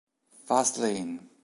Fast 0.47 0.77
Lane 0.79 1.29